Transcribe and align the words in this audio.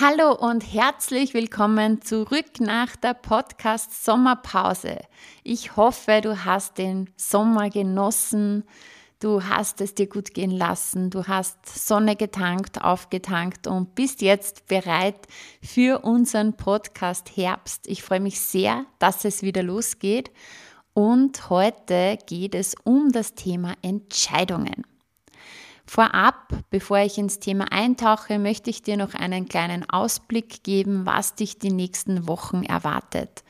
Hallo 0.00 0.32
und 0.32 0.60
herzlich 0.60 1.34
willkommen 1.34 2.02
zurück 2.02 2.60
nach 2.60 2.94
der 2.94 3.14
Podcast 3.14 4.04
Sommerpause. 4.04 5.00
Ich 5.42 5.76
hoffe, 5.76 6.20
du 6.22 6.44
hast 6.44 6.78
den 6.78 7.10
Sommer 7.16 7.68
genossen, 7.68 8.62
du 9.18 9.42
hast 9.42 9.80
es 9.80 9.96
dir 9.96 10.06
gut 10.08 10.34
gehen 10.34 10.52
lassen, 10.52 11.10
du 11.10 11.26
hast 11.26 11.66
Sonne 11.66 12.14
getankt, 12.14 12.80
aufgetankt 12.80 13.66
und 13.66 13.96
bist 13.96 14.22
jetzt 14.22 14.68
bereit 14.68 15.26
für 15.60 16.04
unseren 16.04 16.56
Podcast 16.56 17.36
Herbst. 17.36 17.88
Ich 17.88 18.04
freue 18.04 18.20
mich 18.20 18.38
sehr, 18.38 18.84
dass 19.00 19.24
es 19.24 19.42
wieder 19.42 19.64
losgeht 19.64 20.30
und 20.94 21.50
heute 21.50 22.18
geht 22.24 22.54
es 22.54 22.76
um 22.84 23.10
das 23.10 23.34
Thema 23.34 23.74
Entscheidungen. 23.82 24.84
Vorab, 25.88 26.52
bevor 26.68 26.98
ich 26.98 27.16
ins 27.16 27.40
Thema 27.40 27.72
eintauche, 27.72 28.38
möchte 28.38 28.68
ich 28.68 28.82
dir 28.82 28.98
noch 28.98 29.14
einen 29.14 29.48
kleinen 29.48 29.88
Ausblick 29.88 30.62
geben, 30.62 31.06
was 31.06 31.34
dich 31.34 31.58
die 31.58 31.72
nächsten 31.72 32.28
Wochen 32.28 32.62
erwartet. 32.62 33.42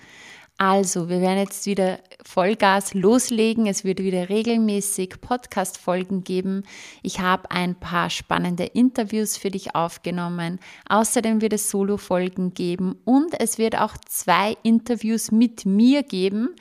Also, 0.57 1.09
wir 1.09 1.21
werden 1.21 1.39
jetzt 1.39 1.67
wieder 1.67 1.99
Vollgas 2.25 2.95
loslegen. 2.95 3.67
Es 3.67 3.83
wird 3.83 3.99
wieder 3.99 4.29
regelmäßig 4.29 5.21
Podcast-Folgen 5.21 6.23
geben. 6.23 6.63
Ich 7.03 7.19
habe 7.19 7.51
ein 7.51 7.75
paar 7.75 8.09
spannende 8.09 8.67
Interviews 8.67 9.37
für 9.37 9.51
dich 9.51 9.75
aufgenommen. 9.75 10.61
Außerdem 10.89 11.41
wird 11.41 11.55
es 11.55 11.71
Solo-Folgen 11.71 12.55
geben 12.55 13.01
und 13.05 13.41
es 13.41 13.59
wird 13.59 13.77
auch 13.77 13.97
zwei 14.07 14.57
Interviews 14.63 15.33
mit 15.33 15.67
mir 15.67 16.05
geben, 16.05 16.55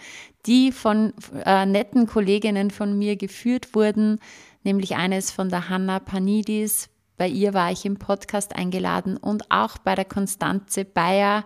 die 0.48 0.72
von 0.72 1.14
äh, 1.46 1.68
netten 1.68 2.08
Kolleginnen 2.08 2.72
von 2.72 2.98
mir 2.98 3.16
geführt 3.16 3.76
wurden 3.76 4.20
nämlich 4.68 4.96
eines 4.96 5.32
von 5.32 5.50
der 5.50 5.70
Hanna 5.70 6.00
Panidis. 6.00 6.90
Bei 7.16 7.28
ihr 7.28 7.56
war 7.56 7.72
ich 7.72 7.86
im 7.86 7.98
Podcast 7.98 8.56
eingeladen 8.56 9.18
und 9.18 9.50
auch 9.50 9.80
bei 9.80 9.96
der 9.96 10.06
Konstanze 10.06 10.86
Bayer. 10.86 11.46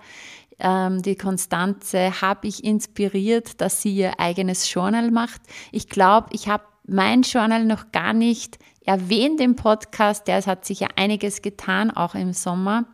Ähm, 0.59 1.01
die 1.01 1.15
Konstanze 1.15 2.21
habe 2.21 2.47
ich 2.47 2.63
inspiriert, 2.63 3.61
dass 3.61 3.81
sie 3.81 3.95
ihr 3.95 4.19
eigenes 4.19 4.73
Journal 4.73 5.11
macht. 5.11 5.41
Ich 5.71 5.87
glaube, 5.87 6.27
ich 6.31 6.49
habe 6.49 6.63
mein 6.85 7.21
Journal 7.21 7.63
noch 7.63 7.91
gar 7.93 8.11
nicht 8.11 8.59
erwähnt 8.85 9.39
im 9.39 9.55
Podcast. 9.55 10.27
Der 10.27 10.43
hat 10.45 10.65
sich 10.65 10.81
ja 10.81 10.89
einiges 10.95 11.41
getan, 11.41 11.91
auch 11.91 12.15
im 12.15 12.33
Sommer. 12.33 12.85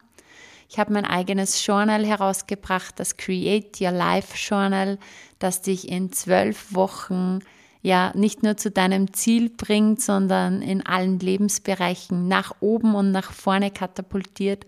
Ich 0.69 0.77
habe 0.77 0.91
mein 0.91 1.05
eigenes 1.05 1.65
Journal 1.65 2.05
herausgebracht, 2.05 2.99
das 2.99 3.15
Create 3.15 3.79
Your 3.79 3.91
Life 3.91 4.35
Journal, 4.35 4.99
das 5.39 5.61
dich 5.61 5.87
in 5.89 6.11
zwölf 6.11 6.75
Wochen 6.75 7.39
ja 7.87 8.11
nicht 8.15 8.43
nur 8.43 8.57
zu 8.57 8.69
deinem 8.69 9.13
Ziel 9.13 9.49
bringt, 9.49 10.01
sondern 10.01 10.61
in 10.61 10.85
allen 10.85 11.19
Lebensbereichen 11.19 12.27
nach 12.27 12.53
oben 12.59 12.93
und 12.93 13.11
nach 13.11 13.31
vorne 13.31 13.71
katapultiert. 13.71 14.65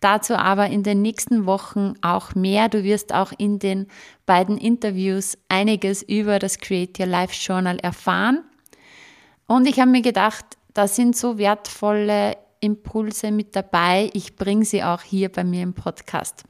Dazu 0.00 0.34
aber 0.34 0.68
in 0.68 0.82
den 0.82 1.02
nächsten 1.02 1.44
Wochen 1.44 1.94
auch 2.00 2.34
mehr. 2.34 2.68
Du 2.68 2.82
wirst 2.84 3.12
auch 3.12 3.32
in 3.36 3.58
den 3.58 3.88
beiden 4.24 4.56
Interviews 4.56 5.36
einiges 5.48 6.02
über 6.02 6.38
das 6.38 6.58
Create 6.58 6.98
Your 6.98 7.06
Life 7.06 7.34
Journal 7.34 7.78
erfahren. 7.78 8.44
Und 9.46 9.66
ich 9.66 9.80
habe 9.80 9.90
mir 9.90 10.02
gedacht, 10.02 10.44
da 10.72 10.86
sind 10.86 11.16
so 11.16 11.36
wertvolle 11.36 12.36
Impulse 12.60 13.32
mit 13.32 13.56
dabei. 13.56 14.10
Ich 14.14 14.36
bringe 14.36 14.64
sie 14.64 14.84
auch 14.84 15.02
hier 15.02 15.28
bei 15.28 15.42
mir 15.42 15.62
im 15.62 15.74
Podcast. 15.74 16.44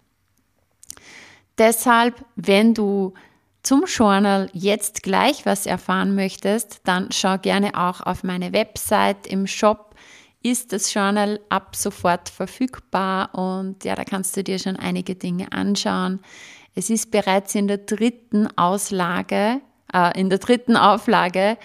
Deshalb, 1.56 2.24
wenn 2.36 2.74
du 2.74 3.14
zum 3.62 3.84
Journal 3.86 4.48
jetzt 4.52 5.02
gleich 5.02 5.46
was 5.46 5.66
erfahren 5.66 6.14
möchtest, 6.14 6.80
dann 6.84 7.12
schau 7.12 7.38
gerne 7.38 7.74
auch 7.74 8.00
auf 8.00 8.22
meine 8.22 8.52
Website 8.52 9.26
im 9.26 9.46
Shop 9.46 9.90
ist 10.42 10.72
das 10.72 10.92
Journal 10.92 11.40
ab 11.50 11.76
sofort 11.76 12.28
verfügbar 12.28 13.34
und 13.34 13.84
ja, 13.84 13.94
da 13.94 14.04
kannst 14.04 14.36
du 14.36 14.42
dir 14.42 14.58
schon 14.58 14.76
einige 14.76 15.14
Dinge 15.14 15.52
anschauen. 15.52 16.20
Es 16.74 16.88
ist 16.88 17.10
bereits 17.10 17.54
in 17.54 17.68
der 17.68 17.78
dritten 17.78 18.48
Auslage, 18.56 19.60
äh, 19.92 20.18
in 20.18 20.30
der 20.30 20.38
dritten 20.38 20.76
Auflage 20.76 21.58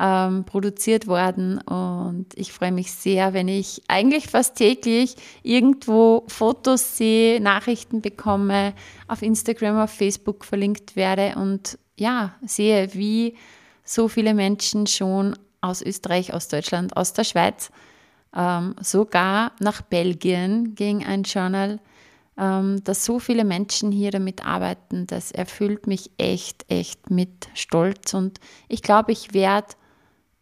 ähm, 0.00 0.44
produziert 0.44 1.06
worden. 1.06 1.58
Und 1.58 2.26
ich 2.34 2.52
freue 2.52 2.72
mich 2.72 2.92
sehr, 2.92 3.34
wenn 3.34 3.48
ich 3.48 3.82
eigentlich 3.88 4.28
fast 4.28 4.56
täglich 4.56 5.16
irgendwo 5.42 6.24
Fotos 6.28 6.96
sehe, 6.96 7.40
Nachrichten 7.40 8.00
bekomme, 8.00 8.74
auf 9.08 9.22
Instagram, 9.22 9.78
auf 9.78 9.90
Facebook 9.90 10.44
verlinkt 10.44 10.96
werde 10.96 11.34
und 11.36 11.78
ja, 11.96 12.34
sehe, 12.44 12.94
wie 12.94 13.36
so 13.84 14.08
viele 14.08 14.34
Menschen 14.34 14.86
schon 14.86 15.36
aus 15.60 15.82
Österreich, 15.82 16.32
aus 16.32 16.48
Deutschland, 16.48 16.96
aus 16.96 17.12
der 17.12 17.24
Schweiz, 17.24 17.70
ähm, 18.34 18.74
sogar 18.80 19.52
nach 19.60 19.82
Belgien 19.82 20.74
ging 20.74 21.04
ein 21.04 21.22
Journal, 21.22 21.80
ähm, 22.38 22.82
dass 22.84 23.04
so 23.04 23.18
viele 23.18 23.44
Menschen 23.44 23.92
hier 23.92 24.10
damit 24.10 24.44
arbeiten, 24.44 25.06
das 25.06 25.32
erfüllt 25.32 25.86
mich 25.86 26.10
echt, 26.16 26.64
echt 26.68 27.10
mit 27.10 27.48
Stolz. 27.54 28.14
Und 28.14 28.40
ich 28.68 28.82
glaube, 28.82 29.12
ich 29.12 29.34
werde 29.34 29.74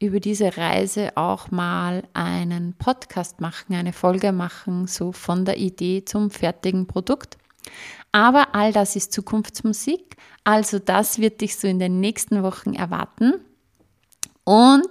über 0.00 0.18
diese 0.18 0.56
Reise 0.56 1.16
auch 1.16 1.50
mal 1.50 2.02
einen 2.14 2.74
Podcast 2.74 3.40
machen, 3.40 3.74
eine 3.74 3.92
Folge 3.92 4.32
machen, 4.32 4.86
so 4.86 5.12
von 5.12 5.44
der 5.44 5.58
Idee 5.58 6.04
zum 6.04 6.30
fertigen 6.30 6.86
Produkt. 6.86 7.36
Aber 8.10 8.54
all 8.54 8.72
das 8.72 8.96
ist 8.96 9.12
Zukunftsmusik, 9.12 10.16
also 10.42 10.78
das 10.78 11.18
wird 11.18 11.42
dich 11.42 11.56
so 11.56 11.68
in 11.68 11.78
den 11.78 12.00
nächsten 12.00 12.42
Wochen 12.42 12.74
erwarten. 12.74 13.34
Und 14.44 14.88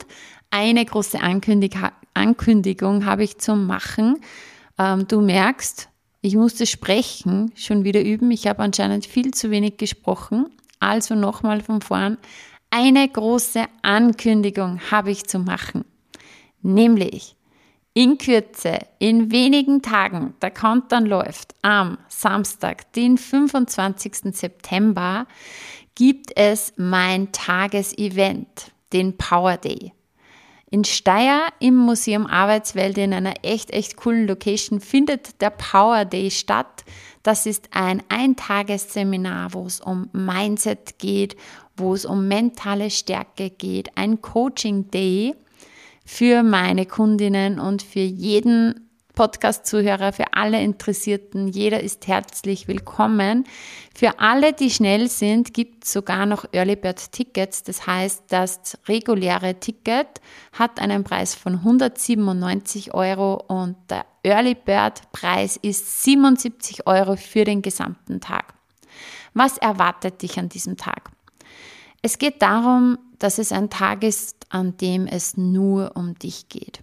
eine 0.52 0.86
große 0.86 1.20
Ankündig 1.20 1.76
Ankündigung 2.14 3.06
habe 3.06 3.24
ich 3.24 3.40
zum 3.40 3.66
Machen. 3.66 4.18
Ähm, 4.78 5.08
du 5.08 5.22
merkst, 5.22 5.90
ich 6.22 6.36
musste 6.36 6.66
sprechen, 6.66 7.52
schon 7.56 7.84
wieder 7.84 8.02
üben. 8.02 8.30
Ich 8.32 8.48
habe 8.48 8.62
anscheinend 8.62 9.06
viel 9.06 9.34
zu 9.34 9.52
wenig 9.52 9.78
gesprochen. 9.78 10.48
Also 10.80 11.16
nochmal 11.16 11.62
von 11.62 11.82
vorn. 11.82 12.18
Eine 12.72 13.10
große 13.10 13.66
Ankündigung 13.82 14.80
habe 14.92 15.10
ich 15.10 15.26
zu 15.26 15.40
machen, 15.40 15.86
nämlich 16.62 17.36
in 17.94 18.20
Kürze, 18.20 18.78
in 19.00 19.32
wenigen 19.32 19.82
Tagen, 19.82 20.36
der 20.42 20.52
Countdown 20.52 21.08
läuft, 21.08 21.56
am 21.64 21.98
Samstag, 22.08 22.94
den 22.94 23.18
25. 23.18 24.36
September, 24.36 25.26
gibt 25.96 26.38
es 26.38 26.72
mein 26.78 27.32
Tagesevent, 27.32 28.72
den 28.94 29.18
Power 29.18 29.58
Day. 29.58 29.92
In 30.70 30.84
Steyr 30.84 31.48
im 31.60 31.76
Museum 31.76 32.28
Arbeitswelt 32.28 33.00
in 33.00 33.12
einer 33.12 33.34
echt, 33.42 33.72
echt 33.72 33.98
coolen 33.98 34.28
Location 34.28 34.80
findet 34.80 35.42
der 35.42 35.50
Power 35.50 36.06
Day 36.06 36.30
statt. 36.30 36.86
Das 37.24 37.46
ist 37.46 37.70
ein 37.72 38.02
Eintagesseminar, 38.10 39.54
wo 39.54 39.66
es 39.66 39.82
um 39.82 40.10
Mindset 40.14 41.00
geht, 41.00 41.36
wo 41.76 41.94
es 41.94 42.06
um 42.06 42.28
mentale 42.28 42.90
Stärke 42.90 43.50
geht. 43.50 43.98
Ein 43.98 44.22
Coaching 44.22 44.90
Day 44.92 45.36
für 46.06 46.44
meine 46.44 46.86
Kundinnen 46.86 47.60
und 47.60 47.82
für 47.82 48.00
jeden 48.00 48.90
Podcast-Zuhörer, 49.20 50.14
für 50.14 50.34
alle 50.34 50.62
Interessierten. 50.64 51.50
Jeder 51.50 51.82
ist 51.82 52.08
herzlich 52.08 52.70
willkommen. 52.70 53.44
Für 53.94 54.18
alle, 54.20 54.54
die 54.54 54.70
schnell 54.70 55.10
sind, 55.10 55.54
gibt 55.54 55.84
es 55.84 55.92
sogar 55.92 56.26
noch 56.26 56.46
Early 56.54 56.78
Bird 56.78 57.12
Tickets. 57.12 57.64
Das 57.64 57.86
heißt, 57.86 58.24
das 58.30 58.78
reguläre 58.88 59.60
Ticket 59.60 60.08
hat 60.54 60.80
einen 60.80 61.04
Preis 61.04 61.36
von 61.36 61.56
197 61.56 62.94
Euro 62.94 63.34
und 63.34 63.76
der 63.90 64.06
Early 64.24 64.56
Bird 64.56 65.12
Preis 65.12 65.58
ist 65.62 66.04
77 66.04 66.88
Euro 66.88 67.16
für 67.16 67.46
den 67.46 67.62
gesamten 67.62 68.20
Tag. 68.20 68.54
Was 69.34 69.58
erwartet 69.58 70.22
dich 70.22 70.38
an 70.38 70.50
diesem 70.50 70.78
Tag? 70.78 71.12
Es 72.02 72.18
geht 72.18 72.42
darum, 72.42 72.98
dass 73.18 73.38
es 73.38 73.52
ein 73.52 73.70
Tag 73.70 74.04
ist, 74.04 74.46
an 74.50 74.78
dem 74.78 75.08
es 75.08 75.38
nur 75.38 75.96
um 75.96 76.16
dich 76.16 76.50
geht. 76.50 76.82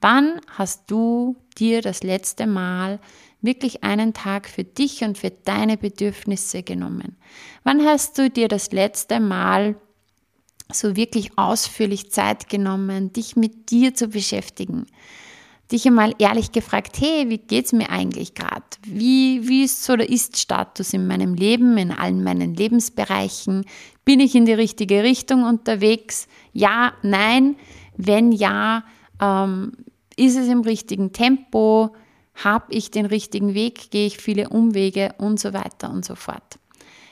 Wann 0.00 0.40
hast 0.48 0.90
du 0.90 1.36
dir 1.58 1.82
das 1.82 2.02
letzte 2.02 2.46
Mal 2.46 3.00
wirklich 3.42 3.84
einen 3.84 4.14
Tag 4.14 4.48
für 4.48 4.64
dich 4.64 5.02
und 5.04 5.18
für 5.18 5.30
deine 5.30 5.76
Bedürfnisse 5.76 6.62
genommen? 6.62 7.16
Wann 7.64 7.84
hast 7.84 8.16
du 8.18 8.30
dir 8.30 8.48
das 8.48 8.72
letzte 8.72 9.20
Mal 9.20 9.76
so 10.72 10.96
wirklich 10.96 11.36
ausführlich 11.36 12.10
Zeit 12.10 12.48
genommen, 12.48 13.12
dich 13.12 13.36
mit 13.36 13.70
dir 13.70 13.94
zu 13.94 14.08
beschäftigen? 14.08 14.86
Dich 15.70 15.86
einmal 15.86 16.14
ehrlich 16.18 16.52
gefragt, 16.52 17.00
hey, 17.00 17.28
wie 17.28 17.38
geht's 17.38 17.72
mir 17.72 17.90
eigentlich 17.90 18.34
gerade? 18.34 18.64
Wie, 18.82 19.46
wie 19.48 19.64
ist 19.64 19.84
so 19.84 19.96
der 19.96 20.08
Ist-Status 20.08 20.92
in 20.92 21.06
meinem 21.06 21.34
Leben, 21.34 21.76
in 21.78 21.92
allen 21.92 22.24
meinen 22.24 22.54
Lebensbereichen? 22.54 23.64
Bin 24.04 24.20
ich 24.20 24.34
in 24.34 24.46
die 24.46 24.52
richtige 24.52 25.02
Richtung 25.02 25.44
unterwegs? 25.44 26.26
Ja, 26.52 26.92
nein. 27.02 27.56
Wenn 27.96 28.32
ja, 28.32 28.84
ähm, 29.20 29.72
ist 30.16 30.36
es 30.36 30.48
im 30.48 30.62
richtigen 30.62 31.12
Tempo? 31.12 31.94
Habe 32.34 32.72
ich 32.72 32.90
den 32.90 33.06
richtigen 33.06 33.54
Weg? 33.54 33.90
Gehe 33.90 34.06
ich 34.06 34.18
viele 34.18 34.48
Umwege 34.48 35.14
und 35.18 35.38
so 35.38 35.52
weiter 35.52 35.90
und 35.90 36.04
so 36.04 36.14
fort. 36.14 36.58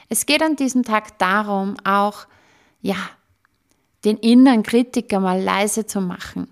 Es 0.09 0.27
geht 0.27 0.43
an 0.43 0.57
diesem 0.57 0.83
Tag 0.85 1.19
darum, 1.19 1.77
auch, 1.85 2.27
ja, 2.81 2.97
den 4.05 4.17
inneren 4.17 4.63
Kritiker 4.63 5.21
mal 5.21 5.43
leise 5.43 5.87
zu 5.87 6.01
machen 6.01 6.49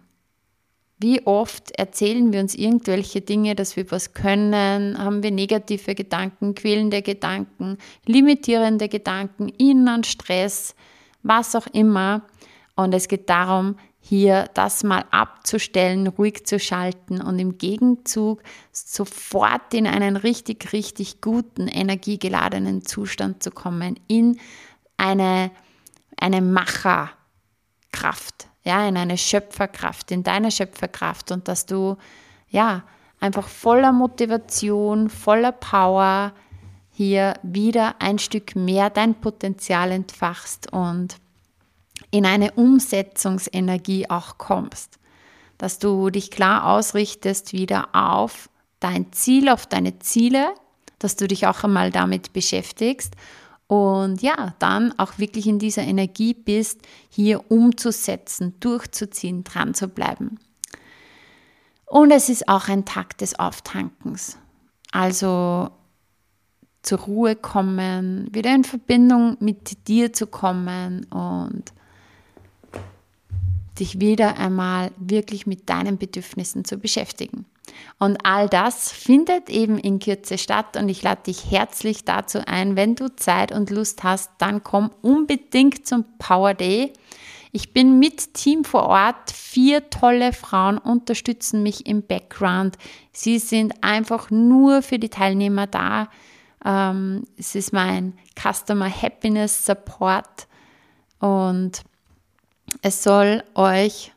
wie 0.99 1.27
oft 1.27 1.73
erzählen 1.79 2.33
wir 2.33 2.41
uns 2.41 2.55
irgendwelche 2.55 3.21
Dinge, 3.21 3.55
dass 3.55 3.77
wir 3.77 3.91
was 3.91 4.15
können? 4.15 4.97
Haben 4.99 5.23
wir 5.23 5.31
negative 5.31 5.95
Gedanken, 5.95 6.55
quälende 6.55 7.03
Gedanken, 7.03 7.77
limitierende 8.07 8.89
Gedanken, 8.89 9.49
inneren 9.51 10.05
Stress, 10.05 10.75
was 11.23 11.55
auch 11.55 11.67
immer. 11.69 12.23
Und 12.77 12.95
es 12.95 13.09
geht 13.09 13.29
darum, 13.29 13.77
hier 14.01 14.49
das 14.55 14.85
mal 14.85 15.05
abzustellen, 15.11 16.07
ruhig 16.07 16.47
zu 16.47 16.59
schalten 16.59 17.21
und 17.21 17.39
im 17.41 17.59
Gegenzug 17.59 18.43
sofort 18.73 19.75
in 19.75 19.87
einen 19.87 20.17
richtig, 20.17 20.73
richtig 20.73 21.21
guten, 21.21 21.69
energiegeladenen 21.69 22.85
Zustand 22.85 23.43
zu 23.43 23.51
kommen, 23.51 23.99
in 24.07 24.39
eine, 24.97 25.51
eine 26.17 26.41
Macherkraft 26.41 27.17
ja, 28.67 28.87
in 28.89 28.97
eine 28.97 29.17
Schöpferkraft, 29.17 30.11
in 30.11 30.25
deine 30.25 30.51
Schöpferkraft 30.51 31.31
und 31.31 31.47
dass 31.47 31.67
du, 31.67 31.97
ja, 32.49 32.83
einfach 33.21 33.47
voller 33.47 33.93
Motivation, 33.93 35.09
voller 35.09 35.53
Power 35.53 36.33
hier 36.91 37.35
wieder 37.45 37.95
ein 38.01 38.19
Stück 38.19 38.57
mehr 38.57 38.91
dein 38.91 39.15
Potenzial 39.15 39.93
entfachst 39.93 40.73
und 40.73 41.17
in 42.11 42.27
eine 42.27 42.53
Umsetzungsenergie 42.53 44.11
auch 44.11 44.37
kommst. 44.37 44.99
Dass 45.59 45.79
du 45.79 46.11
dich 46.11 46.33
klar 46.33 46.67
ausrichtest 46.67 47.53
wieder 47.53 47.91
auf 47.93 48.51
dein 48.81 49.13
Ziel, 49.13 49.49
auf 49.49 49.67
deine 49.67 50.01
Ziele, 50.01 50.49
dass 50.99 51.15
du 51.15 51.29
dich 51.29 51.47
auch 51.47 51.63
einmal 51.63 51.93
damit 51.93 52.33
beschäftigst 52.33 53.15
und 53.69 54.23
ja, 54.23 54.55
dann 54.59 54.97
auch 54.99 55.19
wirklich 55.19 55.47
in 55.47 55.59
dieser 55.59 55.83
Energie 55.83 56.35
bist, 56.35 56.81
hier 57.09 57.51
umzusetzen, 57.51 58.55
durchzuziehen, 58.61 59.43
dran 59.43 59.75
zu 59.75 59.89
bleiben. 59.89 60.39
Und 61.87 62.11
es 62.11 62.29
ist 62.29 62.49
auch 62.49 62.69
ein 62.69 62.85
Tag 62.85 63.19
des 63.19 63.39
Auftankens. 63.39 64.39
Also 64.93 65.71
zur 66.83 66.99
Ruhe 67.01 67.35
kommen, 67.35 68.29
wieder 68.33 68.55
in 68.55 68.65
Verbindung 68.65 69.37
mit 69.41 69.89
dir 69.89 70.13
zu 70.13 70.27
kommen 70.27 71.05
und 71.07 71.73
dich 73.79 74.01
wieder 74.01 74.39
einmal 74.39 74.93
wirklich 74.97 75.47
mit 75.47 75.69
deinen 75.69 75.99
Bedürfnissen 75.99 76.65
zu 76.65 76.79
beschäftigen. 76.79 77.45
Und 77.99 78.25
all 78.25 78.49
das 78.49 78.93
findet 78.93 79.49
eben 79.49 79.79
in 79.79 79.99
Kürze 79.99 80.39
statt 80.39 80.77
und 80.77 80.89
ich 80.89 81.03
lade 81.03 81.23
dich 81.27 81.51
herzlich 81.51 82.05
dazu 82.05 82.41
ein, 82.47 82.77
wenn 82.77 82.95
du 82.95 83.15
Zeit 83.15 83.53
und 83.53 83.71
Lust 83.71 84.05
hast, 84.05 84.31
dann 84.39 84.63
komm 84.63 84.91
unbedingt 85.03 85.87
zum 85.87 86.05
Power 86.19 86.55
Day. 86.55 86.93
Ich 87.53 87.73
bin 87.73 87.99
mit 87.99 88.35
Team 88.35 88.65
vor 88.65 88.85
Ort. 88.85 89.31
Vier 89.33 89.89
tolle 89.89 90.35
Frauen 90.35 90.77
unterstützen 90.77 91.63
mich 91.63 91.87
im 91.87 92.03
Background. 92.03 92.77
Sie 93.13 93.39
sind 93.39 93.83
einfach 93.83 94.31
nur 94.31 94.83
für 94.83 94.99
die 94.99 95.09
Teilnehmer 95.09 95.67
da. 95.67 96.09
Ähm, 96.65 97.25
es 97.39 97.55
ist 97.55 97.73
mein 97.73 98.13
Customer 98.39 98.91
Happiness 98.91 99.65
Support 99.65 100.49
und 101.19 101.83
es 102.83 103.03
soll 103.03 103.43
euch 103.55 104.13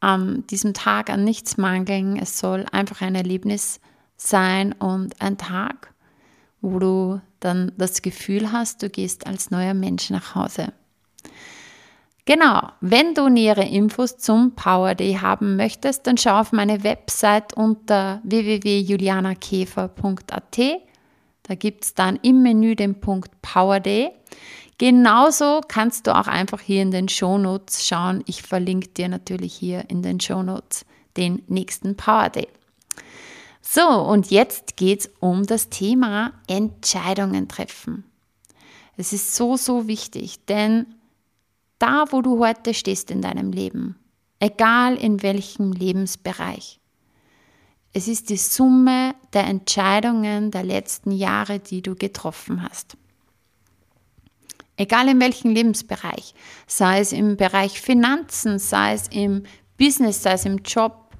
an 0.00 0.46
diesem 0.48 0.74
Tag 0.74 1.10
an 1.10 1.24
nichts 1.24 1.56
mangeln. 1.56 2.16
Es 2.16 2.38
soll 2.38 2.66
einfach 2.72 3.00
ein 3.00 3.14
Erlebnis 3.14 3.80
sein 4.16 4.72
und 4.72 5.20
ein 5.20 5.38
Tag, 5.38 5.94
wo 6.60 6.78
du 6.78 7.20
dann 7.40 7.72
das 7.76 8.02
Gefühl 8.02 8.52
hast, 8.52 8.82
du 8.82 8.90
gehst 8.90 9.26
als 9.26 9.50
neuer 9.50 9.74
Mensch 9.74 10.10
nach 10.10 10.34
Hause. 10.34 10.72
Genau, 12.24 12.68
wenn 12.82 13.14
du 13.14 13.28
nähere 13.30 13.64
Infos 13.64 14.18
zum 14.18 14.54
Power 14.54 14.94
Day 14.94 15.14
haben 15.14 15.56
möchtest, 15.56 16.06
dann 16.06 16.18
schau 16.18 16.40
auf 16.40 16.52
meine 16.52 16.84
Website 16.84 17.54
unter 17.54 18.20
www.julianakäfer.at. 18.22 20.58
Da 21.44 21.54
gibt 21.54 21.84
es 21.84 21.94
dann 21.94 22.16
im 22.16 22.42
Menü 22.42 22.76
den 22.76 23.00
Punkt 23.00 23.30
Power 23.40 23.80
Day. 23.80 24.10
Genauso 24.78 25.60
kannst 25.66 26.06
du 26.06 26.16
auch 26.16 26.28
einfach 26.28 26.60
hier 26.60 26.82
in 26.82 26.92
den 26.92 27.08
Show 27.08 27.36
Notes 27.36 27.86
schauen. 27.86 28.22
Ich 28.26 28.42
verlinke 28.42 28.88
dir 28.88 29.08
natürlich 29.08 29.54
hier 29.54 29.90
in 29.90 30.02
den 30.02 30.20
Show 30.20 30.42
Notes 30.42 30.86
den 31.16 31.42
nächsten 31.48 31.96
Power 31.96 32.30
Day. 32.30 32.48
So, 33.60 33.82
und 33.82 34.30
jetzt 34.30 34.76
geht 34.76 35.00
es 35.00 35.10
um 35.18 35.44
das 35.44 35.68
Thema 35.68 36.32
Entscheidungen 36.46 37.48
treffen. 37.48 38.04
Es 38.96 39.12
ist 39.12 39.34
so, 39.34 39.56
so 39.56 39.88
wichtig, 39.88 40.44
denn 40.46 40.86
da, 41.78 42.06
wo 42.10 42.22
du 42.22 42.38
heute 42.38 42.72
stehst 42.72 43.10
in 43.10 43.20
deinem 43.20 43.52
Leben, 43.52 43.96
egal 44.40 44.94
in 44.96 45.22
welchem 45.22 45.72
Lebensbereich, 45.72 46.80
es 47.92 48.06
ist 48.06 48.30
die 48.30 48.36
Summe 48.36 49.14
der 49.32 49.44
Entscheidungen 49.44 50.50
der 50.50 50.62
letzten 50.62 51.10
Jahre, 51.10 51.58
die 51.58 51.82
du 51.82 51.94
getroffen 51.94 52.62
hast. 52.62 52.96
Egal 54.78 55.08
in 55.08 55.20
welchem 55.20 55.50
Lebensbereich, 55.50 56.34
sei 56.68 57.00
es 57.00 57.12
im 57.12 57.36
Bereich 57.36 57.80
Finanzen, 57.80 58.60
sei 58.60 58.92
es 58.92 59.08
im 59.08 59.42
Business, 59.76 60.22
sei 60.22 60.34
es 60.34 60.44
im 60.44 60.58
Job. 60.58 61.16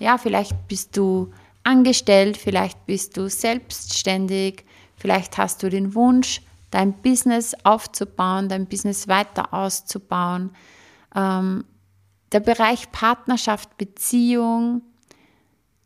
Ja, 0.00 0.18
vielleicht 0.18 0.66
bist 0.66 0.96
du 0.96 1.30
angestellt, 1.62 2.36
vielleicht 2.36 2.86
bist 2.86 3.16
du 3.16 3.30
selbstständig, 3.30 4.64
vielleicht 4.96 5.38
hast 5.38 5.62
du 5.62 5.70
den 5.70 5.94
Wunsch, 5.94 6.42
dein 6.72 6.92
Business 6.94 7.54
aufzubauen, 7.62 8.48
dein 8.48 8.66
Business 8.66 9.06
weiter 9.06 9.54
auszubauen. 9.54 10.50
Ähm, 11.14 11.64
der 12.32 12.40
Bereich 12.40 12.90
Partnerschaft, 12.90 13.76
Beziehung, 13.76 14.82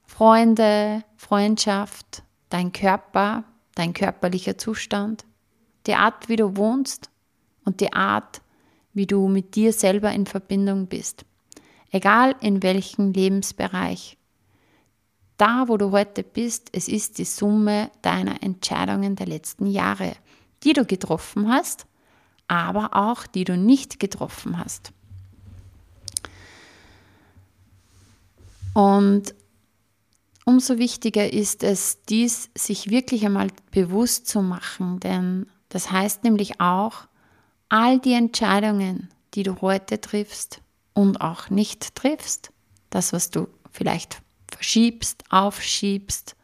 Freunde, 0.06 1.04
Freundschaft, 1.16 2.22
dein 2.48 2.72
Körper, 2.72 3.44
dein 3.74 3.92
körperlicher 3.92 4.56
Zustand 4.56 5.26
die 5.86 5.94
Art, 5.94 6.28
wie 6.28 6.36
du 6.36 6.56
wohnst 6.56 7.10
und 7.64 7.80
die 7.80 7.92
Art, 7.92 8.40
wie 8.92 9.06
du 9.06 9.28
mit 9.28 9.54
dir 9.54 9.72
selber 9.72 10.12
in 10.12 10.26
Verbindung 10.26 10.86
bist. 10.86 11.24
Egal 11.90 12.34
in 12.40 12.62
welchem 12.62 13.12
Lebensbereich. 13.12 14.16
Da, 15.36 15.64
wo 15.66 15.76
du 15.76 15.90
heute 15.90 16.22
bist, 16.22 16.68
es 16.72 16.88
ist 16.88 17.18
die 17.18 17.24
Summe 17.24 17.90
deiner 18.02 18.42
Entscheidungen 18.42 19.16
der 19.16 19.26
letzten 19.26 19.66
Jahre, 19.66 20.14
die 20.62 20.72
du 20.72 20.84
getroffen 20.84 21.48
hast, 21.48 21.86
aber 22.46 22.94
auch 22.94 23.26
die 23.26 23.44
du 23.44 23.56
nicht 23.56 23.98
getroffen 23.98 24.58
hast. 24.58 24.92
Und 28.74 29.34
umso 30.44 30.78
wichtiger 30.78 31.32
ist 31.32 31.62
es, 31.62 32.02
dies 32.08 32.50
sich 32.56 32.90
wirklich 32.90 33.24
einmal 33.24 33.48
bewusst 33.70 34.26
zu 34.26 34.42
machen, 34.42 35.00
denn 35.00 35.46
das 35.74 35.90
heißt 35.90 36.22
nämlich 36.22 36.60
auch, 36.60 37.08
all 37.68 37.98
die 37.98 38.12
Entscheidungen, 38.12 39.08
die 39.34 39.42
du 39.42 39.60
heute 39.60 40.00
triffst 40.00 40.60
und 40.92 41.20
auch 41.20 41.50
nicht 41.50 41.96
triffst, 41.96 42.52
das, 42.90 43.12
was 43.12 43.30
du 43.30 43.48
vielleicht 43.72 44.22
verschiebst, 44.52 45.24
aufschiebst, 45.30 46.36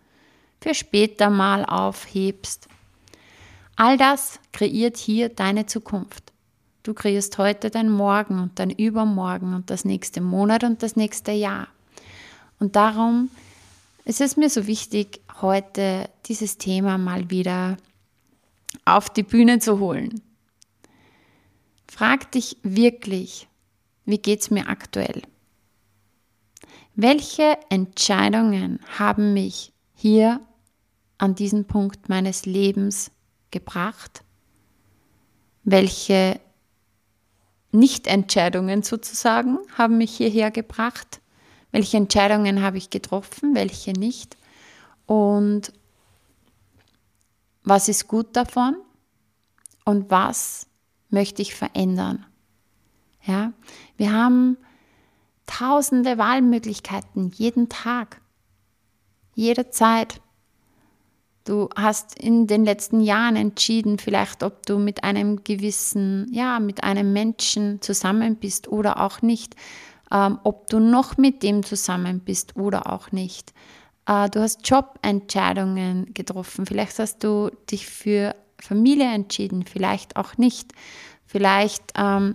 für 0.60 0.74
später 0.74 1.30
mal 1.30 1.64
aufhebst, 1.64 2.66
all 3.76 3.96
das 3.96 4.40
kreiert 4.50 4.96
hier 4.96 5.28
deine 5.28 5.64
Zukunft. 5.64 6.32
Du 6.82 6.92
kreierst 6.92 7.38
heute 7.38 7.70
dein 7.70 7.88
Morgen 7.88 8.40
und 8.40 8.58
dein 8.58 8.70
Übermorgen 8.70 9.54
und 9.54 9.70
das 9.70 9.84
nächste 9.84 10.20
Monat 10.20 10.64
und 10.64 10.82
das 10.82 10.96
nächste 10.96 11.30
Jahr. 11.30 11.68
Und 12.58 12.74
darum 12.74 13.30
ist 14.04 14.20
es 14.20 14.36
mir 14.36 14.50
so 14.50 14.66
wichtig, 14.66 15.20
heute 15.40 16.10
dieses 16.26 16.58
Thema 16.58 16.98
mal 16.98 17.30
wieder 17.30 17.76
auf 18.96 19.10
die 19.10 19.22
Bühne 19.22 19.58
zu 19.58 19.78
holen. 19.78 20.20
Frag 21.86 22.32
dich 22.32 22.56
wirklich, 22.62 23.48
wie 24.04 24.18
geht 24.18 24.40
es 24.40 24.50
mir 24.50 24.68
aktuell? 24.68 25.22
Welche 26.94 27.58
Entscheidungen 27.68 28.80
haben 28.98 29.32
mich 29.32 29.72
hier 29.94 30.40
an 31.18 31.34
diesen 31.34 31.66
Punkt 31.66 32.08
meines 32.08 32.46
Lebens 32.46 33.10
gebracht? 33.50 34.22
Welche 35.64 36.40
Nichtentscheidungen 37.72 38.82
sozusagen 38.82 39.58
haben 39.76 39.98
mich 39.98 40.16
hierher 40.16 40.50
gebracht? 40.50 41.20
welche 41.72 41.96
Entscheidungen 41.96 42.62
habe 42.62 42.78
ich 42.78 42.90
getroffen, 42.90 43.54
welche 43.54 43.92
nicht 43.92 44.36
und 45.06 45.72
was 47.62 47.88
ist 47.88 48.08
gut 48.08 48.36
davon 48.36 48.76
und 49.84 50.10
was 50.10 50.66
möchte 51.08 51.42
ich 51.42 51.54
verändern. 51.54 52.24
Ja, 53.22 53.52
wir 53.96 54.12
haben 54.12 54.56
tausende 55.46 56.16
Wahlmöglichkeiten 56.16 57.30
jeden 57.34 57.68
Tag, 57.68 58.20
jederzeit. 59.34 60.20
Du 61.44 61.68
hast 61.74 62.18
in 62.18 62.46
den 62.46 62.64
letzten 62.64 63.00
Jahren 63.00 63.36
entschieden, 63.36 63.98
vielleicht 63.98 64.42
ob 64.42 64.64
du 64.66 64.78
mit 64.78 65.04
einem 65.04 65.42
gewissen, 65.42 66.28
ja, 66.32 66.60
mit 66.60 66.84
einem 66.84 67.12
Menschen 67.12 67.80
zusammen 67.82 68.36
bist 68.36 68.68
oder 68.68 69.00
auch 69.00 69.22
nicht, 69.22 69.56
ähm, 70.12 70.38
ob 70.44 70.68
du 70.68 70.78
noch 70.78 71.16
mit 71.16 71.42
dem 71.42 71.62
zusammen 71.62 72.20
bist 72.20 72.56
oder 72.56 72.92
auch 72.92 73.10
nicht. 73.10 73.52
Äh, 74.10 74.28
du 74.28 74.40
hast 74.40 74.68
Jobentscheidungen 74.68 76.12
getroffen, 76.12 76.66
vielleicht 76.66 76.98
hast 76.98 77.22
du 77.22 77.50
dich 77.70 77.86
für 77.86 78.34
Familie 78.58 79.12
entschieden, 79.12 79.64
vielleicht 79.64 80.16
auch 80.16 80.36
nicht. 80.36 80.72
Vielleicht 81.24 81.84
ähm, 81.94 82.34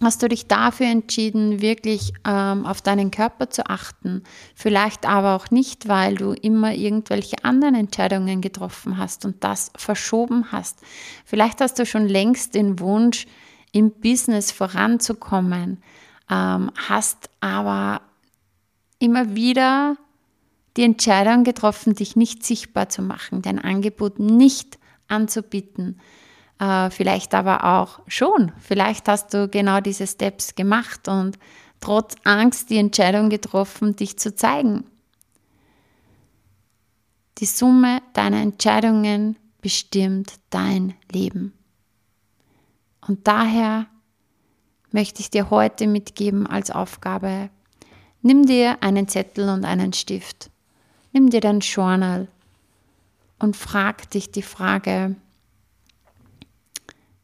hast 0.00 0.22
du 0.22 0.28
dich 0.28 0.46
dafür 0.46 0.86
entschieden, 0.86 1.60
wirklich 1.60 2.12
ähm, 2.24 2.64
auf 2.64 2.82
deinen 2.82 3.10
Körper 3.10 3.50
zu 3.50 3.66
achten. 3.68 4.22
Vielleicht 4.54 5.06
aber 5.06 5.34
auch 5.34 5.50
nicht, 5.50 5.88
weil 5.88 6.14
du 6.14 6.32
immer 6.32 6.72
irgendwelche 6.72 7.44
anderen 7.44 7.74
Entscheidungen 7.74 8.40
getroffen 8.40 8.96
hast 8.96 9.24
und 9.24 9.42
das 9.42 9.72
verschoben 9.76 10.52
hast. 10.52 10.78
Vielleicht 11.24 11.60
hast 11.60 11.78
du 11.80 11.84
schon 11.84 12.06
längst 12.06 12.54
den 12.54 12.78
Wunsch, 12.78 13.26
im 13.74 13.90
Business 13.90 14.52
voranzukommen, 14.52 15.82
ähm, 16.30 16.70
hast 16.76 17.30
aber 17.40 18.02
immer 18.98 19.34
wieder 19.34 19.96
die 20.76 20.82
Entscheidung 20.82 21.44
getroffen, 21.44 21.94
dich 21.94 22.16
nicht 22.16 22.44
sichtbar 22.44 22.88
zu 22.88 23.02
machen, 23.02 23.42
dein 23.42 23.58
Angebot 23.58 24.18
nicht 24.18 24.78
anzubieten 25.08 26.00
äh, 26.62 26.90
vielleicht 26.90 27.34
aber 27.34 27.64
auch 27.64 28.00
schon. 28.06 28.52
Vielleicht 28.60 29.08
hast 29.08 29.34
du 29.34 29.48
genau 29.48 29.80
diese 29.80 30.06
Steps 30.06 30.54
gemacht 30.54 31.08
und 31.08 31.38
trotz 31.80 32.14
Angst 32.22 32.70
die 32.70 32.78
Entscheidung 32.78 33.30
getroffen, 33.30 33.96
dich 33.96 34.16
zu 34.16 34.34
zeigen. 34.34 34.84
Die 37.38 37.46
Summe 37.46 38.00
deiner 38.12 38.40
Entscheidungen 38.40 39.36
bestimmt 39.60 40.34
dein 40.50 40.94
Leben. 41.10 41.52
Und 43.08 43.26
daher 43.26 43.86
möchte 44.92 45.20
ich 45.20 45.30
dir 45.30 45.50
heute 45.50 45.88
mitgeben 45.88 46.46
als 46.46 46.70
Aufgabe, 46.70 47.50
nimm 48.20 48.46
dir 48.46 48.80
einen 48.84 49.08
Zettel 49.08 49.48
und 49.48 49.64
einen 49.64 49.92
Stift, 49.92 50.51
nimm 51.12 51.30
dir 51.30 51.40
dein 51.40 51.60
Journal 51.60 52.28
und 53.38 53.56
frag 53.56 54.10
dich 54.10 54.30
die 54.30 54.42
Frage, 54.42 55.16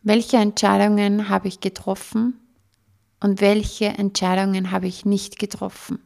welche 0.03 0.37
Entscheidungen 0.37 1.29
habe 1.29 1.49
ich 1.49 1.61
getroffen 1.61 2.39
und 3.21 3.41
welche 3.41 3.87
Entscheidungen 3.87 4.71
habe 4.71 4.87
ich 4.87 5.05
nicht 5.05 5.39
getroffen? 5.39 5.99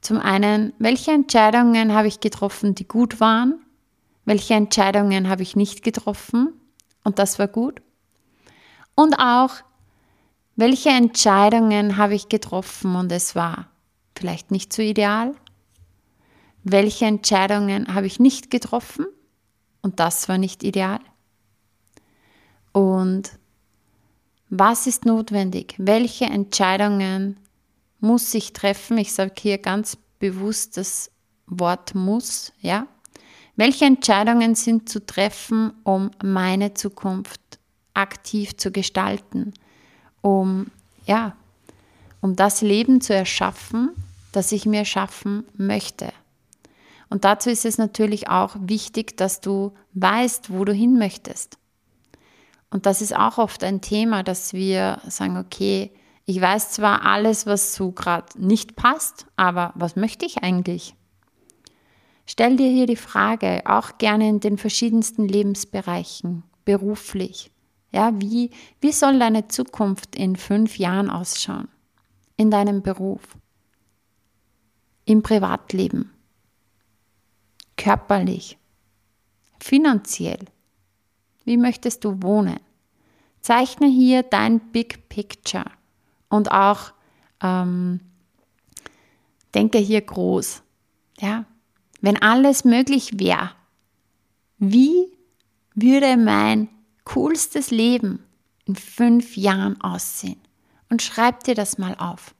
Zum 0.00 0.18
einen, 0.18 0.72
welche 0.78 1.10
Entscheidungen 1.10 1.92
habe 1.92 2.08
ich 2.08 2.20
getroffen, 2.20 2.74
die 2.74 2.86
gut 2.86 3.20
waren? 3.20 3.60
Welche 4.24 4.54
Entscheidungen 4.54 5.28
habe 5.28 5.42
ich 5.42 5.56
nicht 5.56 5.82
getroffen 5.82 6.52
und 7.02 7.18
das 7.18 7.38
war 7.38 7.48
gut? 7.48 7.82
Und 8.94 9.14
auch, 9.18 9.50
welche 10.56 10.90
Entscheidungen 10.90 11.96
habe 11.96 12.14
ich 12.14 12.28
getroffen 12.28 12.94
und 12.94 13.10
es 13.12 13.34
war 13.34 13.68
vielleicht 14.18 14.50
nicht 14.50 14.72
so 14.72 14.82
ideal? 14.82 15.34
Welche 16.64 17.06
Entscheidungen 17.06 17.94
habe 17.94 18.06
ich 18.06 18.20
nicht 18.20 18.50
getroffen 18.50 19.06
und 19.80 20.00
das 20.00 20.28
war 20.28 20.38
nicht 20.38 20.62
ideal? 20.64 21.00
Und 22.72 23.32
was 24.50 24.86
ist 24.86 25.04
notwendig? 25.04 25.74
Welche 25.78 26.24
Entscheidungen 26.26 27.38
muss 28.00 28.32
ich 28.34 28.52
treffen? 28.52 28.98
Ich 28.98 29.12
sage 29.12 29.34
hier 29.38 29.58
ganz 29.58 29.96
bewusst 30.18 30.76
das 30.76 31.10
Wort 31.46 31.94
muss, 31.94 32.52
ja? 32.60 32.86
Welche 33.56 33.86
Entscheidungen 33.86 34.54
sind 34.54 34.88
zu 34.88 35.04
treffen, 35.04 35.72
um 35.82 36.12
meine 36.22 36.74
Zukunft 36.74 37.40
aktiv 37.92 38.56
zu 38.56 38.70
gestalten, 38.70 39.52
um 40.20 40.70
ja, 41.06 41.36
um 42.20 42.36
das 42.36 42.60
Leben 42.60 43.00
zu 43.00 43.14
erschaffen, 43.14 43.90
das 44.32 44.52
ich 44.52 44.66
mir 44.66 44.84
schaffen 44.84 45.44
möchte. 45.56 46.12
Und 47.10 47.24
dazu 47.24 47.50
ist 47.50 47.64
es 47.64 47.78
natürlich 47.78 48.28
auch 48.28 48.56
wichtig, 48.60 49.16
dass 49.16 49.40
du 49.40 49.72
weißt, 49.94 50.52
wo 50.52 50.64
du 50.64 50.72
hin 50.72 50.98
möchtest. 50.98 51.58
Und 52.70 52.84
das 52.84 53.00
ist 53.00 53.16
auch 53.16 53.38
oft 53.38 53.64
ein 53.64 53.80
Thema, 53.80 54.22
dass 54.22 54.52
wir 54.52 55.00
sagen, 55.08 55.38
okay, 55.38 55.90
ich 56.26 56.40
weiß 56.40 56.72
zwar 56.72 57.06
alles, 57.06 57.46
was 57.46 57.74
so 57.74 57.90
gerade 57.90 58.26
nicht 58.36 58.76
passt, 58.76 59.26
aber 59.36 59.72
was 59.74 59.96
möchte 59.96 60.26
ich 60.26 60.42
eigentlich? 60.42 60.94
Stell 62.26 62.58
dir 62.58 62.68
hier 62.68 62.84
die 62.84 62.96
Frage, 62.96 63.62
auch 63.64 63.96
gerne 63.96 64.28
in 64.28 64.40
den 64.40 64.58
verschiedensten 64.58 65.26
Lebensbereichen, 65.26 66.42
beruflich. 66.66 67.50
Ja, 67.90 68.12
wie, 68.20 68.50
wie 68.82 68.92
soll 68.92 69.18
deine 69.18 69.48
Zukunft 69.48 70.14
in 70.14 70.36
fünf 70.36 70.76
Jahren 70.76 71.08
ausschauen? 71.08 71.68
In 72.36 72.50
deinem 72.50 72.82
Beruf, 72.82 73.22
im 75.08 75.22
Privatleben, 75.22 76.10
körperlich, 77.78 78.58
finanziell, 79.58 80.44
wie 81.44 81.56
möchtest 81.56 82.04
du 82.04 82.22
wohnen? 82.22 82.60
Zeichne 83.40 83.86
hier 83.86 84.22
dein 84.22 84.60
Big 84.70 85.08
Picture 85.08 85.64
und 86.28 86.52
auch 86.52 86.92
ähm, 87.40 88.00
denke 89.54 89.78
hier 89.78 90.02
groß. 90.02 90.62
Ja, 91.20 91.46
wenn 92.02 92.20
alles 92.20 92.66
möglich 92.66 93.18
wäre, 93.18 93.52
wie 94.58 95.10
würde 95.74 96.18
mein 96.18 96.68
coolstes 97.04 97.70
Leben 97.70 98.22
in 98.66 98.76
fünf 98.76 99.38
Jahren 99.38 99.80
aussehen? 99.80 100.40
Und 100.90 101.00
schreib 101.00 101.44
dir 101.44 101.54
das 101.54 101.78
mal 101.78 101.94
auf. 101.94 102.34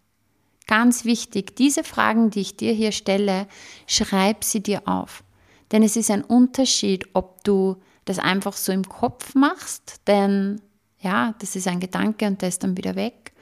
Ganz 0.68 1.06
wichtig, 1.06 1.56
diese 1.56 1.82
Fragen, 1.82 2.30
die 2.30 2.42
ich 2.42 2.56
dir 2.56 2.72
hier 2.72 2.92
stelle, 2.92 3.48
schreib 3.87 4.44
sie 4.44 4.62
dir 4.62 4.87
auf. 4.87 5.25
Denn 5.72 5.82
es 5.82 5.96
ist 5.96 6.10
ein 6.10 6.22
Unterschied, 6.22 7.08
ob 7.14 7.42
du 7.42 7.78
das 8.04 8.18
einfach 8.18 8.52
so 8.52 8.70
im 8.70 8.88
Kopf 8.88 9.34
machst, 9.34 10.02
denn 10.06 10.60
ja, 11.00 11.34
das 11.40 11.56
ist 11.56 11.66
ein 11.68 11.80
Gedanke 11.80 12.26
und 12.26 12.42
der 12.42 12.50
ist 12.50 12.62
dann 12.62 12.76
wieder 12.76 12.96
weg, 12.96 13.32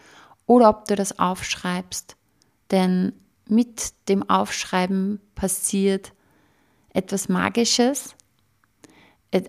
oder 0.47 0.69
ob 0.69 0.87
du 0.87 0.95
das 0.95 1.19
aufschreibst, 1.19 2.17
denn 2.71 3.13
mit 3.49 3.93
dem 4.09 4.29
Aufschreiben 4.31 5.21
passiert 5.35 6.13
etwas 6.91 7.29
Magisches, 7.29 8.15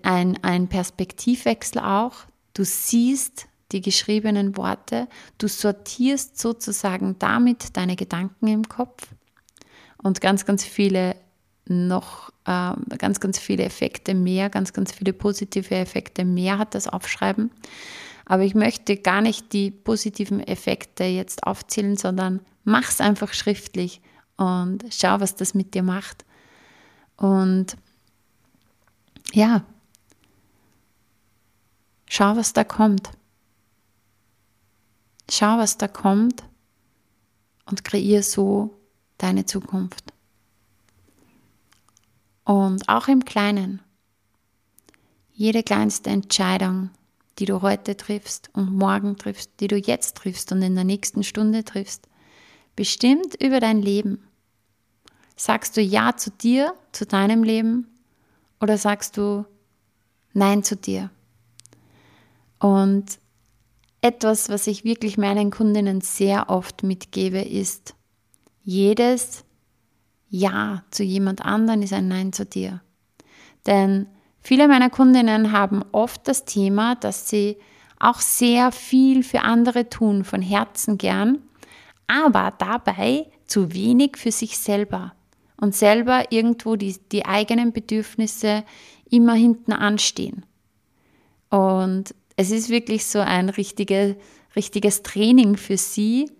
ein, 0.03 0.43
ein 0.43 0.67
Perspektivwechsel 0.67 1.79
auch. 1.79 2.25
Du 2.53 2.65
siehst 2.65 3.47
die 3.71 3.81
geschriebenen 3.81 4.57
Worte, 4.57 5.07
du 5.37 5.47
sortierst 5.47 6.39
sozusagen 6.39 7.17
damit 7.19 7.75
deine 7.75 7.95
Gedanken 7.95 8.47
im 8.47 8.67
Kopf 8.67 9.07
und 9.97 10.21
ganz, 10.21 10.45
ganz 10.45 10.63
viele 10.63 11.15
noch 11.65 12.31
äh, 12.45 12.73
ganz, 12.97 13.19
ganz 13.19 13.39
viele 13.39 13.63
Effekte 13.63 14.13
mehr, 14.13 14.49
ganz, 14.49 14.73
ganz 14.73 14.93
viele 14.93 15.13
positive 15.13 15.75
Effekte 15.75 16.23
mehr 16.23 16.57
hat 16.57 16.75
das 16.75 16.87
Aufschreiben. 16.87 17.51
Aber 18.25 18.43
ich 18.43 18.55
möchte 18.55 18.97
gar 18.97 19.21
nicht 19.21 19.53
die 19.53 19.71
positiven 19.71 20.39
Effekte 20.39 21.05
jetzt 21.05 21.43
aufzählen, 21.43 21.95
sondern 21.95 22.41
mach 22.63 22.89
es 22.89 23.01
einfach 23.01 23.33
schriftlich 23.33 24.01
und 24.35 24.83
schau, 24.91 25.19
was 25.19 25.35
das 25.35 25.53
mit 25.53 25.73
dir 25.73 25.83
macht. 25.83 26.25
Und 27.15 27.77
ja, 29.33 29.63
schau, 32.07 32.35
was 32.35 32.53
da 32.53 32.63
kommt. 32.63 33.09
Schau, 35.29 35.57
was 35.57 35.77
da 35.77 35.87
kommt 35.87 36.43
und 37.65 37.83
kreier 37.83 38.23
so 38.23 38.79
deine 39.17 39.45
Zukunft. 39.45 40.13
Und 42.45 42.87
auch 42.87 43.07
im 43.07 43.25
Kleinen. 43.25 43.81
Jede 45.33 45.63
kleinste 45.63 46.09
Entscheidung, 46.09 46.89
die 47.39 47.45
du 47.45 47.61
heute 47.61 47.97
triffst 47.97 48.49
und 48.53 48.71
morgen 48.71 49.17
triffst, 49.17 49.51
die 49.59 49.67
du 49.67 49.75
jetzt 49.75 50.15
triffst 50.17 50.51
und 50.51 50.61
in 50.61 50.75
der 50.75 50.83
nächsten 50.83 51.23
Stunde 51.23 51.63
triffst, 51.63 52.07
bestimmt 52.75 53.35
über 53.41 53.59
dein 53.59 53.81
Leben. 53.81 54.25
Sagst 55.35 55.77
du 55.77 55.81
Ja 55.81 56.15
zu 56.15 56.31
dir, 56.31 56.73
zu 56.91 57.05
deinem 57.05 57.43
Leben 57.43 57.87
oder 58.59 58.77
sagst 58.77 59.17
du 59.17 59.45
Nein 60.33 60.63
zu 60.63 60.75
dir? 60.75 61.11
Und 62.59 63.19
etwas, 64.01 64.49
was 64.49 64.67
ich 64.67 64.83
wirklich 64.83 65.17
meinen 65.17 65.51
Kundinnen 65.51 66.01
sehr 66.01 66.49
oft 66.49 66.83
mitgebe, 66.83 67.41
ist, 67.41 67.95
jedes 68.63 69.43
Ja 70.29 70.83
zu 70.91 71.03
jemand 71.03 71.43
anderen 71.43 71.81
ist 71.81 71.93
ein 71.93 72.07
Nein 72.07 72.33
zu 72.33 72.45
dir. 72.45 72.81
Denn 73.65 74.07
viele 74.41 74.67
meiner 74.67 74.89
Kundinnen 74.89 75.51
haben 75.51 75.83
oft 75.91 76.27
das 76.27 76.45
Thema, 76.45 76.95
dass 76.95 77.29
sie 77.29 77.57
auch 77.99 78.19
sehr 78.19 78.71
viel 78.71 79.23
für 79.23 79.41
andere 79.41 79.89
tun, 79.89 80.23
von 80.23 80.41
Herzen 80.41 80.97
gern, 80.97 81.39
aber 82.07 82.53
dabei 82.57 83.27
zu 83.45 83.73
wenig 83.73 84.17
für 84.17 84.31
sich 84.31 84.57
selber 84.57 85.13
und 85.59 85.75
selber 85.75 86.31
irgendwo 86.31 86.75
die, 86.75 86.97
die 87.11 87.25
eigenen 87.25 87.73
Bedürfnisse 87.73 88.63
immer 89.09 89.33
hinten 89.33 89.73
anstehen. 89.73 90.45
Und 91.49 92.13
es 92.37 92.51
ist 92.51 92.69
wirklich 92.69 93.05
so 93.05 93.19
ein 93.19 93.49
richtige, 93.49 94.15
richtiges 94.55 95.03
Training 95.03 95.57
für 95.57 95.75
sie, 95.75 96.31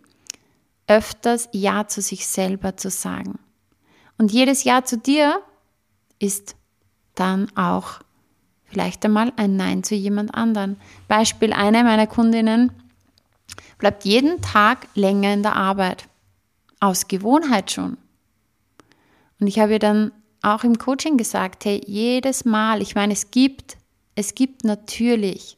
öfters 0.85 1.49
Ja 1.51 1.87
zu 1.87 2.01
sich 2.01 2.27
selber 2.27 2.77
zu 2.77 2.89
sagen. 2.89 3.39
Und 4.17 4.31
jedes 4.31 4.63
Ja 4.63 4.85
zu 4.85 4.97
dir 4.97 5.41
ist 6.19 6.55
dann 7.15 7.51
auch 7.57 7.99
vielleicht 8.63 9.03
einmal 9.05 9.33
ein 9.37 9.55
Nein 9.55 9.83
zu 9.83 9.95
jemand 9.95 10.33
anderen. 10.35 10.79
Beispiel, 11.07 11.51
eine 11.51 11.83
meiner 11.83 12.07
Kundinnen 12.07 12.71
bleibt 13.79 14.05
jeden 14.05 14.41
Tag 14.41 14.87
länger 14.93 15.33
in 15.33 15.43
der 15.43 15.55
Arbeit. 15.55 16.07
Aus 16.79 17.07
Gewohnheit 17.07 17.71
schon. 17.71 17.97
Und 19.39 19.47
ich 19.47 19.57
habe 19.59 19.73
ihr 19.73 19.79
dann 19.79 20.11
auch 20.43 20.63
im 20.63 20.77
Coaching 20.77 21.17
gesagt, 21.17 21.65
hey, 21.65 21.81
jedes 21.87 22.45
Mal, 22.45 22.83
ich 22.83 22.93
meine, 22.93 23.13
es 23.13 23.31
gibt, 23.31 23.77
es 24.13 24.35
gibt 24.35 24.63
natürlich 24.63 25.56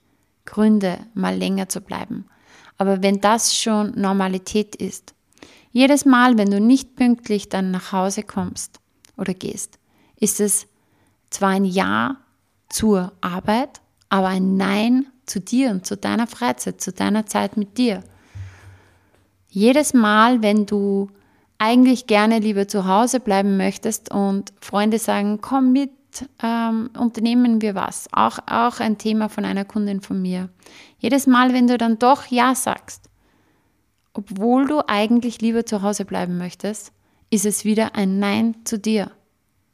Gründe, 0.49 0.97
mal 1.13 1.35
länger 1.35 1.69
zu 1.69 1.79
bleiben. 1.79 2.25
Aber 2.79 3.03
wenn 3.03 3.21
das 3.21 3.55
schon 3.55 3.91
Normalität 3.95 4.75
ist, 4.75 5.13
jedes 5.71 6.05
Mal, 6.05 6.39
wenn 6.39 6.49
du 6.49 6.59
nicht 6.59 6.95
pünktlich 6.95 7.49
dann 7.49 7.69
nach 7.69 7.91
Hause 7.91 8.23
kommst 8.23 8.79
oder 9.15 9.35
gehst, 9.35 9.77
ist 10.15 10.39
es 10.39 10.65
zwar 11.29 11.49
ein 11.49 11.65
Ja 11.65 12.17
zur 12.67 13.11
Arbeit, 13.21 13.81
aber 14.09 14.29
ein 14.29 14.57
Nein 14.57 15.05
zu 15.27 15.39
dir 15.39 15.69
und 15.69 15.85
zu 15.85 15.95
deiner 15.95 16.25
Freizeit, 16.25 16.81
zu 16.81 16.91
deiner 16.91 17.27
Zeit 17.27 17.55
mit 17.55 17.77
dir. 17.77 18.03
Jedes 19.49 19.93
Mal, 19.93 20.41
wenn 20.41 20.65
du 20.65 21.11
eigentlich 21.59 22.07
gerne 22.07 22.39
lieber 22.39 22.67
zu 22.67 22.87
Hause 22.87 23.19
bleiben 23.19 23.57
möchtest 23.57 24.09
und 24.09 24.51
Freunde 24.61 24.97
sagen, 24.97 25.41
komm 25.41 25.73
mit, 25.73 25.91
ähm, 26.41 26.89
unternehmen 26.97 27.61
wir 27.61 27.75
was. 27.75 28.07
Auch, 28.11 28.39
auch 28.47 28.79
ein 28.79 28.97
Thema 28.97 29.29
von 29.29 29.45
einer 29.45 29.65
Kundin 29.65 30.01
von 30.01 30.21
mir. 30.21 30.49
Jedes 30.99 31.27
Mal, 31.27 31.53
wenn 31.53 31.67
du 31.67 31.77
dann 31.77 31.99
doch 31.99 32.25
Ja 32.27 32.55
sagst, 32.55 33.09
obwohl 34.13 34.67
du 34.67 34.81
eigentlich 34.87 35.41
lieber 35.41 35.65
zu 35.65 35.81
Hause 35.81 36.05
bleiben 36.05 36.37
möchtest, 36.37 36.91
ist 37.29 37.45
es 37.45 37.63
wieder 37.63 37.95
ein 37.95 38.19
Nein 38.19 38.55
zu 38.63 38.79
dir, 38.79 39.11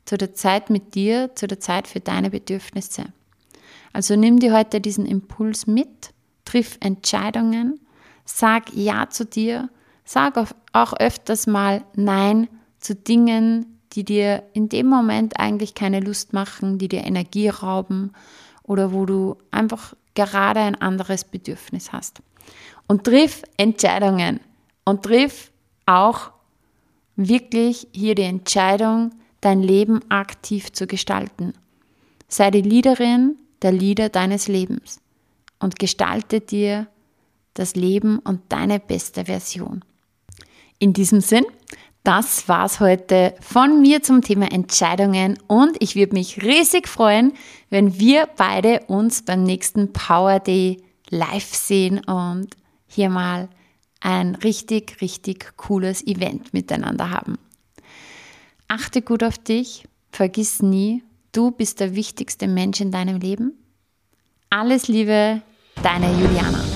zu 0.06 0.18
der 0.18 0.34
Zeit 0.34 0.70
mit 0.70 0.94
dir, 0.94 1.32
zu 1.36 1.48
der 1.48 1.60
Zeit 1.60 1.88
für 1.88 2.00
deine 2.00 2.30
Bedürfnisse. 2.30 3.06
Also 3.94 4.16
nimm 4.16 4.40
dir 4.40 4.54
heute 4.54 4.82
diesen 4.82 5.06
Impuls 5.06 5.68
mit, 5.68 6.14
triff 6.44 6.78
Entscheidungen, 6.82 7.80
sag 8.26 8.74
Ja 8.74 9.10
zu 9.10 9.26
dir 9.26 9.70
Sag 10.06 10.38
auch 10.72 10.94
öfters 10.94 11.48
mal 11.48 11.84
Nein 11.96 12.48
zu 12.80 12.96
Dingen, 12.96 13.75
die 13.96 14.04
dir 14.04 14.44
in 14.54 14.70
dem 14.70 14.88
Moment 14.88 15.40
eigentlich 15.40 15.74
keine 15.74 16.00
Lust 16.00 16.34
machen, 16.34 16.78
die 16.78 16.88
dir 16.88 17.06
Energie 17.06 17.50
rauben 17.50 18.12
oder 18.64 18.92
wo 18.92 19.06
du 19.06 19.38
einfach 19.52 19.96
gerade 20.14 20.60
ein 20.60 20.76
anderes 20.76 21.24
Bedürfnis 21.24 21.92
hast. 21.92 22.22
Und 22.88 23.06
triff 23.06 23.44
Entscheidungen 23.58 24.40
und 24.84 25.04
triff 25.04 25.52
auch 25.86 26.32
wirklich 27.16 27.88
hier 27.94 28.16
die 28.16 28.24
Entscheidung, 28.24 29.12
dein 29.42 29.62
Leben 29.62 30.00
aktiv 30.10 30.72
zu 30.72 30.88
gestalten. 30.88 31.54
Sei 32.28 32.52
die 32.52 32.62
Leaderin, 32.62 33.38
der 33.62 33.72
Leader 33.72 34.10
deines 34.10 34.48
Lebens 34.48 35.00
und 35.60 35.80
gestalte 35.80 36.42
dir 36.42 36.88
das 37.54 37.76
Leben 37.76 38.20
und 38.20 38.42
deine 38.50 38.80
beste 38.80 39.26
Version. 39.26 39.84
In 40.80 40.94
diesem 40.94 41.22
Sinn, 41.22 41.46
das 42.06 42.48
war's 42.48 42.80
heute 42.80 43.34
von 43.42 43.82
mir 43.82 44.04
zum 44.04 44.22
Thema 44.22 44.52
Entscheidungen 44.52 45.40
und 45.48 45.76
ich 45.80 45.96
würde 45.96 46.14
mich 46.14 46.44
riesig 46.44 46.88
freuen, 46.88 47.34
wenn 47.70 48.00
wir 48.00 48.30
beide 48.38 48.82
uns 48.88 49.24
beim 49.24 49.44
nächsten 49.44 49.92
Power 49.92 50.40
Day 50.40 50.84
live 51.10 51.54
sehen 51.54 52.00
und 52.06 52.56
hier 52.88 53.10
mal 53.10 53.50
ein 54.02 54.36
richtig, 54.36 55.02
richtig 55.02 55.58
cooles 55.58 56.06
Event 56.06 56.54
miteinander 56.54 57.10
haben. 57.10 57.40
Achte 58.68 59.02
gut 59.02 59.24
auf 59.24 59.40
dich, 59.40 59.86
vergiss 60.12 60.62
nie, 60.62 61.04
du 61.32 61.50
bist 61.50 61.80
der 61.80 61.96
wichtigste 61.96 62.48
Mensch 62.48 62.82
in 62.82 62.92
deinem 62.92 63.20
Leben. 63.20 63.54
Alles 64.52 64.88
Liebe, 64.88 65.42
deine 65.82 66.12
Juliana. 66.22 66.75